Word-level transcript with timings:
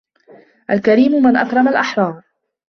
الكريم 0.69 1.23
من 1.23 1.37
أكرم 1.37 1.67
الأحرار 1.67 2.21